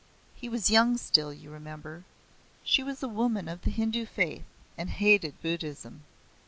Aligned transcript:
He 0.33 0.49
was 0.49 0.71
young 0.71 0.97
still, 0.97 1.31
you 1.31 1.51
remember. 1.51 2.05
She 2.63 2.81
was 2.81 3.03
a 3.03 3.07
woman 3.07 3.47
of 3.47 3.61
the 3.61 3.69
Hindu 3.69 4.07
faith 4.07 4.45
and 4.75 4.89
hated 4.89 5.39
Buddhism. 5.43 6.05